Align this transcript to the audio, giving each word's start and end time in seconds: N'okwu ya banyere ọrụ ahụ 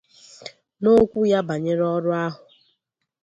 N'okwu 0.81 1.19
ya 1.31 1.39
banyere 1.47 1.83
ọrụ 1.95 2.11
ahụ 2.23 2.41